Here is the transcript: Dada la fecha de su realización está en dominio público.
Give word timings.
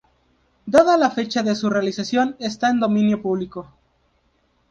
Dada 0.65 0.97
la 0.97 1.11
fecha 1.11 1.43
de 1.43 1.53
su 1.55 1.69
realización 1.69 2.35
está 2.39 2.71
en 2.71 2.79
dominio 2.79 3.21
público. 3.21 3.71